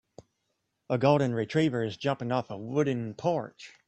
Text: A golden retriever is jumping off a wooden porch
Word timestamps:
A 0.89 0.97
golden 0.97 1.35
retriever 1.35 1.83
is 1.83 1.95
jumping 1.95 2.31
off 2.31 2.49
a 2.49 2.57
wooden 2.57 3.13
porch 3.13 3.73